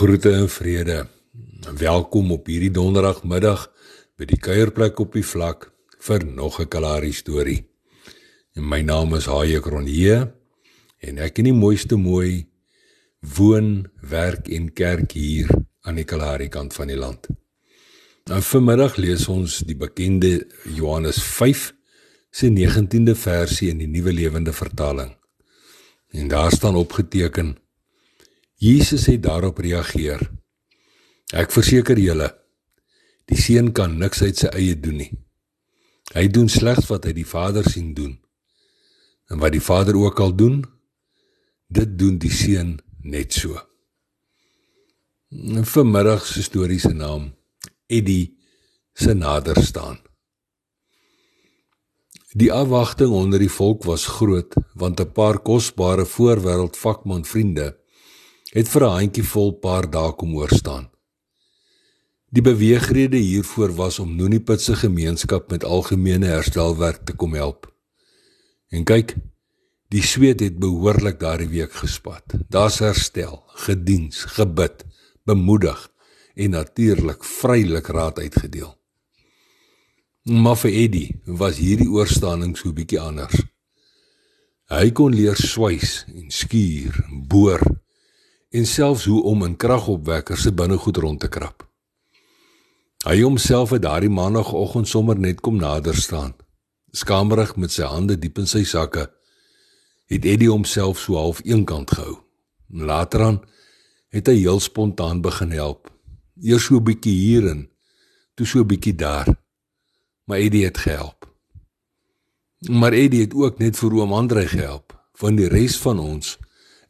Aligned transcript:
Groete 0.00 0.30
en 0.32 0.48
vrede. 0.48 1.06
Welkom 1.76 2.30
op 2.32 2.46
hierdie 2.48 2.70
donderdagmiddag 2.72 3.66
by 4.16 4.24
die 4.30 4.38
kuierplek 4.40 5.02
op 5.04 5.12
die 5.12 5.24
vlak 5.28 5.66
vir 6.06 6.24
nog 6.24 6.56
'n 6.62 6.70
Kalahari 6.72 7.12
storie. 7.12 7.68
En 8.56 8.64
my 8.68 8.80
naam 8.80 9.12
is 9.14 9.26
Haie 9.26 9.60
Kronje 9.60 10.32
en 10.98 11.18
ek 11.18 11.38
in 11.38 11.44
die 11.44 11.52
mooiste 11.52 11.96
mooi 11.96 12.48
woon, 13.36 13.90
werk 14.00 14.48
en 14.48 14.72
kerk 14.72 15.12
hier 15.12 15.48
aan 15.82 15.94
die 15.94 16.08
Kalahari 16.08 16.48
kant 16.48 16.72
van 16.72 16.86
die 16.86 16.96
land. 16.96 17.28
Nou 18.24 18.40
vanmiddag 18.40 18.96
lees 18.96 19.28
ons 19.28 19.58
die 19.58 19.76
bekende 19.76 20.46
Johannes 20.64 21.22
5 21.22 21.74
se 22.30 22.48
19de 22.48 23.14
versie 23.14 23.68
in 23.68 23.78
die 23.78 23.88
Nuwe 23.88 24.12
Lewende 24.12 24.52
Vertaling. 24.52 25.16
En 26.08 26.28
daar 26.28 26.52
staan 26.52 26.76
opgeteken 26.76 27.58
Jesus 28.60 29.06
het 29.08 29.22
daarop 29.24 29.58
reageer. 29.64 30.20
Ek 31.32 31.48
verseker 31.54 31.96
julle, 31.96 32.26
die 33.24 33.38
seun 33.40 33.70
kan 33.72 33.94
niks 33.96 34.20
uit 34.20 34.36
sy 34.36 34.50
eie 34.52 34.74
doen 34.76 34.98
nie. 35.00 35.14
Hy 36.12 36.26
doen 36.28 36.50
slegs 36.52 36.90
wat 36.90 37.08
hy 37.08 37.14
die 37.16 37.24
Vader 37.24 37.64
sien 37.64 37.94
doen. 37.96 38.18
En 39.32 39.40
wat 39.40 39.56
die 39.56 39.64
Vader 39.64 39.96
ook 39.96 40.20
al 40.20 40.36
doen, 40.36 40.60
dit 41.72 41.96
doen 41.96 42.20
die 42.20 42.34
seun 42.34 42.76
net 43.00 43.32
so. 43.32 43.56
En 45.32 45.64
vanmiddag 45.64 46.28
se 46.28 46.44
storie 46.44 46.82
se 46.84 46.92
naam 46.92 47.30
Eddie 47.88 48.36
se 48.92 49.14
nader 49.16 49.56
staan. 49.64 50.02
Die 52.36 52.52
afwagting 52.52 53.14
onder 53.16 53.40
die 53.40 53.50
volk 53.50 53.88
was 53.88 54.04
groot 54.20 54.52
want 54.74 55.00
'n 55.00 55.12
paar 55.12 55.38
kosbare 55.40 56.04
voorwêreld 56.04 56.76
vakman 56.76 57.24
vriende 57.24 57.79
het 58.50 58.68
vir 58.68 58.82
'n 58.84 58.96
handjievol 58.98 59.52
paar 59.62 59.90
dae 59.90 60.12
kom 60.12 60.34
oorstaan. 60.34 60.90
Die 62.30 62.42
beweegrede 62.42 63.16
hiervoor 63.16 63.74
was 63.74 63.98
om 63.98 64.16
Noniput 64.16 64.60
se 64.60 64.76
gemeenskap 64.76 65.50
met 65.50 65.64
algemene 65.64 66.26
herstelwerk 66.26 67.04
te 67.04 67.12
kom 67.12 67.34
help. 67.34 67.74
En 68.68 68.84
kyk, 68.84 69.16
die 69.88 70.02
sweet 70.02 70.40
het 70.40 70.58
behoorlik 70.58 71.18
daardie 71.20 71.48
week 71.48 71.72
gespat. 71.72 72.24
Daar's 72.48 72.78
herstel, 72.78 73.42
gediens, 73.46 74.24
gebid, 74.24 74.84
bemoedig 75.24 75.90
en 76.34 76.50
natuurlik 76.50 77.24
vrylik 77.24 77.86
raad 77.86 78.18
uitgedeel. 78.18 78.78
Maar 80.22 80.56
vir 80.56 80.70
Eddie 80.70 81.20
was 81.24 81.56
hierdie 81.56 81.90
oorstaaning 81.90 82.56
so 82.56 82.72
bietjie 82.72 83.00
anders. 83.00 83.42
Hy 84.70 84.90
kon 84.94 85.14
leer 85.14 85.36
swys 85.36 86.04
en 86.14 86.30
skuur, 86.30 86.94
boor 87.26 87.79
en 88.50 88.66
selfs 88.66 89.04
hoe 89.04 89.22
om 89.22 89.44
in 89.46 89.56
kragopwekkers 89.56 90.42
se 90.42 90.52
binnegoed 90.52 90.96
rond 90.96 91.20
te 91.20 91.28
krap. 91.28 91.62
Hy 93.06 93.20
homself 93.22 93.70
het 93.70 93.82
daardie 93.86 94.10
maandagooggend 94.12 94.88
sommer 94.88 95.18
net 95.18 95.40
kom 95.40 95.56
nader 95.56 95.96
staan. 95.96 96.34
Skamerig 96.92 97.54
met 97.56 97.72
sy 97.72 97.86
hande 97.86 98.18
diep 98.18 98.40
in 98.42 98.50
sy 98.50 98.64
sakke, 98.66 99.06
het 100.10 100.26
Eddie 100.26 100.50
homself 100.50 100.98
so 100.98 101.16
half 101.16 101.40
eenkant 101.46 101.94
gehou. 101.94 102.18
Later 102.68 103.22
aan 103.28 103.40
het 104.10 104.26
hy 104.26 104.40
heel 104.42 104.60
spontaan 104.60 105.22
begin 105.22 105.54
help. 105.54 105.86
Eers 106.42 106.66
so 106.66 106.76
'n 106.76 106.84
bietjie 106.84 107.14
hier 107.14 107.48
en 107.48 107.70
toe 108.34 108.46
so 108.46 108.58
'n 108.58 108.66
bietjie 108.66 108.94
daar. 108.94 109.28
Maar 110.26 110.38
Eddie 110.38 110.64
het 110.64 110.78
gehelp. 110.78 111.30
Maar 112.68 112.92
Eddie 112.92 113.20
het 113.20 113.34
ook 113.34 113.58
net 113.58 113.76
vir 113.76 113.92
oom 113.92 114.12
Andre 114.12 114.48
gehelp, 114.48 114.92
van 115.14 115.36
die 115.36 115.48
res 115.48 115.78
van 115.78 115.98
ons 115.98 116.38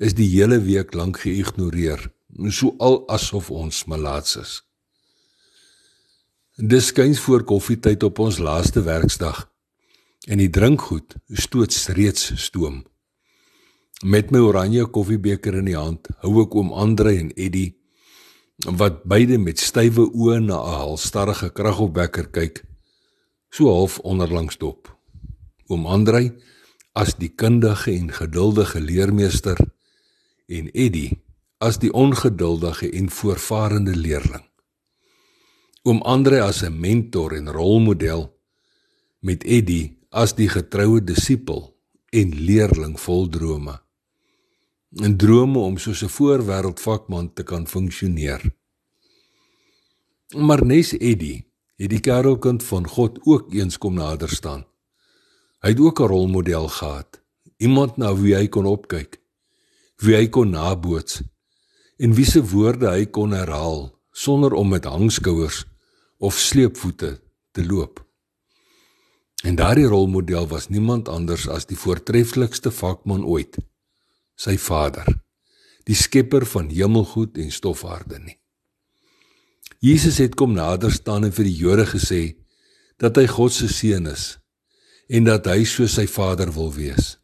is 0.01 0.17
die 0.17 0.29
hele 0.33 0.57
week 0.65 0.95
lank 0.97 1.21
geïgnoreer, 1.21 2.07
so 2.49 2.73
al 2.81 3.03
asof 3.13 3.51
ons 3.53 3.85
malaats 3.85 4.37
is. 4.41 4.53
Dis 6.57 6.89
skuins 6.89 7.21
voor 7.21 7.45
koffietyd 7.45 8.03
op 8.09 8.19
ons 8.25 8.39
laaste 8.41 8.83
werksdag 8.85 9.45
en 10.29 10.41
die 10.41 10.51
drinkgoed 10.53 11.17
stoot 11.41 11.77
reeds 11.97 12.33
stoom. 12.41 12.83
Met 14.05 14.33
my 14.33 14.41
oranje 14.41 14.87
koffiebeker 14.89 15.59
in 15.61 15.69
die 15.69 15.77
hand, 15.77 16.09
hou 16.25 16.41
ek 16.43 16.57
oom 16.57 16.73
Andre 16.73 17.13
en 17.19 17.33
Eddie 17.37 17.77
wat 18.77 19.03
beide 19.09 19.39
met 19.41 19.61
stywe 19.61 20.05
oë 20.13 20.41
na 20.45 20.57
'n 20.61 20.77
halstarrige 20.81 21.49
kragopwekker 21.53 22.29
kyk, 22.29 22.65
so 23.51 23.69
half 23.73 23.99
onderlangs 24.01 24.57
dop. 24.59 24.89
Oom 25.69 25.87
Andre 25.87 26.37
as 26.93 27.15
die 27.15 27.29
kundige 27.29 27.93
en 27.93 28.13
geduldige 28.13 28.81
leermeester 28.81 29.57
en 30.51 30.71
Eddie 30.75 31.21
as 31.63 31.79
die 31.79 31.93
ongeduldige 31.93 32.89
en 32.91 33.11
voorvarende 33.11 33.95
leerling. 33.97 34.45
Oom 35.87 36.03
Andre 36.03 36.43
as 36.43 36.63
'n 36.63 36.81
mentor 36.81 37.33
en 37.37 37.49
rolmodel 37.49 38.23
met 39.21 39.45
Eddie 39.45 39.99
as 40.11 40.35
die 40.35 40.49
getroue 40.49 41.05
disipel 41.05 41.77
en 42.11 42.35
leerling 42.35 43.01
vol 43.01 43.29
drome. 43.29 43.81
'n 44.91 45.17
Drome 45.17 45.59
om 45.59 45.79
soos 45.79 46.03
'n 46.03 46.09
voorwêreld 46.09 46.81
vakman 46.81 47.33
te 47.33 47.43
kan 47.43 47.67
funksioneer. 47.67 48.43
Maar 50.37 50.65
nes 50.65 50.93
Eddie 50.93 51.47
het 51.77 51.91
die 51.91 52.01
kerelkind 52.01 52.63
van 52.63 52.87
God 52.87 53.19
ook 53.23 53.53
eens 53.53 53.79
kom 53.79 53.95
nader 53.95 54.29
staan. 54.29 54.65
Hy 55.61 55.69
het 55.69 55.81
ook 55.81 56.01
'n 56.01 56.07
rolmodel 56.07 56.69
gehad, 56.69 57.23
iemand 57.57 57.97
na 57.97 58.15
wie 58.15 58.35
hy 58.35 58.49
kon 58.49 58.67
opkyk 58.67 59.20
wie 60.01 60.17
hy 60.17 60.29
kon 60.33 60.55
naboots 60.55 61.21
en 62.01 62.15
wie 62.17 62.25
se 62.25 62.41
woorde 62.53 62.89
hy 62.89 63.05
kon 63.13 63.35
herhaal 63.37 63.91
sonder 64.17 64.55
om 64.57 64.71
met 64.73 64.89
hangskouers 64.89 65.65
of 66.19 66.39
sleepvoete 66.39 67.19
te 67.53 67.65
loop. 67.67 68.01
En 69.45 69.57
daardie 69.57 69.89
rolmodel 69.89 70.49
was 70.49 70.69
niemand 70.69 71.09
anders 71.09 71.49
as 71.49 71.69
die 71.69 71.77
voortreffelikste 71.77 72.73
vakman 72.73 73.25
ooit, 73.25 73.57
sy 74.37 74.57
vader, 74.61 75.07
die 75.89 75.97
skepper 75.97 76.45
van 76.49 76.69
hemelgoed 76.73 77.37
en 77.41 77.53
stofaarde 77.53 78.21
nie. 78.21 78.37
Jesus 79.81 80.19
het 80.21 80.37
kom 80.37 80.53
nader 80.53 80.93
staan 80.93 81.25
en 81.29 81.33
vir 81.33 81.49
die 81.49 81.57
Jode 81.57 81.87
gesê 81.89 82.23
dat 83.01 83.17
hy 83.17 83.25
God 83.29 83.53
se 83.53 83.69
seun 83.73 84.09
is 84.13 84.35
en 85.09 85.25
dat 85.29 85.49
hy 85.49 85.65
soos 85.65 85.97
sy 85.97 86.05
vader 86.09 86.53
wil 86.53 86.69
wees. 86.73 87.17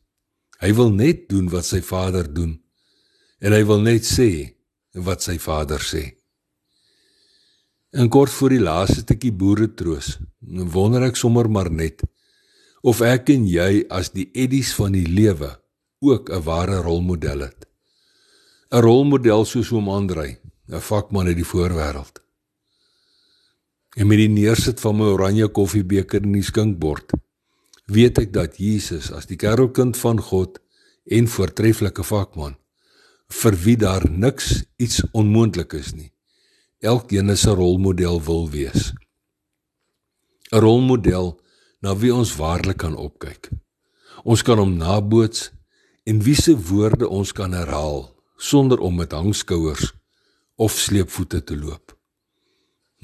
Hy 0.60 0.72
wil 0.76 0.88
net 0.92 1.28
doen 1.28 1.50
wat 1.52 1.68
sy 1.68 1.82
vader 1.84 2.24
doen 2.32 2.56
en 3.40 3.52
hy 3.52 3.62
wil 3.68 3.82
net 3.84 4.06
sê 4.06 4.30
wat 4.96 5.24
sy 5.24 5.36
vader 5.40 5.82
sê. 5.82 6.04
En 7.96 8.08
kort 8.12 8.32
voor 8.32 8.52
die 8.52 8.62
laaste 8.62 9.02
stukkie 9.04 9.32
boere 9.32 9.68
troos, 9.76 10.16
wonder 10.40 11.06
ek 11.06 11.16
sommer 11.20 11.48
maar 11.48 11.70
net 11.70 12.04
of 12.86 13.00
ek 13.02 13.32
en 13.34 13.46
jy 13.50 13.86
as 13.90 14.12
die 14.14 14.28
eddies 14.38 14.72
van 14.78 14.94
die 14.94 15.08
lewe 15.08 15.56
ook 16.00 16.30
'n 16.30 16.42
ware 16.44 16.82
rolmodel 16.82 17.40
het. 17.40 17.66
'n 18.70 18.82
Rolmodel 18.82 19.44
soos 19.44 19.72
oom 19.72 19.88
Andrei, 19.88 20.38
'n 20.68 20.80
vakman 20.80 21.26
uit 21.26 21.36
die 21.36 21.50
voorwêreld. 21.52 22.22
En 23.96 24.06
met 24.06 24.18
die 24.18 24.28
neersit 24.28 24.80
van 24.80 24.96
my 24.96 25.04
oranje 25.04 25.48
koffiebeker 25.48 26.22
in 26.22 26.32
die 26.32 26.42
skinkbord, 26.42 27.12
weet 27.86 28.18
ek 28.18 28.32
dat 28.32 28.56
Jesus 28.56 29.10
as 29.12 29.26
die 29.26 29.36
kerelkind 29.36 29.96
van 29.96 30.20
God 30.20 30.58
en 31.04 31.28
voortreffelike 31.28 32.02
vakman 32.02 32.56
vir 33.28 33.54
wie 33.64 33.76
daar 33.76 34.10
niks 34.10 34.64
iets 34.76 35.02
onmoontlik 35.12 35.72
is 35.72 35.92
nie. 35.94 36.12
Elkeen 36.80 37.30
is 37.30 37.46
'n 37.46 37.56
rolmodel 37.56 38.22
wil 38.22 38.50
wees. 38.50 38.92
'n 40.52 40.60
Rolmodel 40.60 41.40
na 41.80 41.96
wie 41.96 42.14
ons 42.14 42.36
waarlik 42.36 42.76
kan 42.76 42.96
opkyk. 42.96 43.50
Ons 44.24 44.42
kan 44.42 44.58
hom 44.58 44.76
naboots 44.76 45.50
en 46.04 46.22
wie 46.22 46.34
se 46.34 46.54
woorde 46.56 47.08
ons 47.08 47.32
kan 47.32 47.52
herhaal 47.52 48.14
sonder 48.36 48.78
om 48.78 48.94
met 48.96 49.12
hangskouers 49.12 49.92
of 50.54 50.72
sleepvoete 50.72 51.44
te 51.44 51.56
loop. 51.56 51.98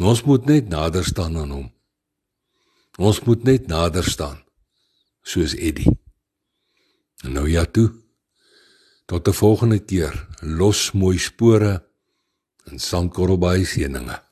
Ons 0.01 0.23
moet 0.23 0.45
net 0.45 0.69
nader 0.69 1.05
staan 1.05 1.37
aan 1.37 1.51
hom. 1.51 1.69
Ons 2.99 3.23
moet 3.25 3.45
net 3.45 3.67
nader 3.67 4.05
staan 4.05 4.43
soos 5.23 5.55
Eddie. 5.55 5.91
En 7.23 7.33
nou 7.33 7.49
ja 7.49 7.65
toe. 7.65 8.02
Tot 9.13 9.29
'n 9.29 9.33
volgende 9.33 9.85
keer. 9.85 10.27
Los 10.41 10.93
mooi 10.93 11.19
spore 11.19 11.73
in 12.71 12.79
Sandkorrelbaai 12.79 13.65
seëninge. 13.65 14.32